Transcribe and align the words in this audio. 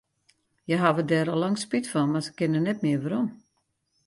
Hja 0.65 0.77
hawwe 0.81 1.03
dêr 1.09 1.27
al 1.29 1.39
lang 1.41 1.57
spyt 1.63 1.87
fan, 1.91 2.07
mar 2.11 2.23
se 2.25 2.31
kinne 2.37 2.59
net 2.61 2.79
mear 2.83 2.99
werom. 3.03 3.27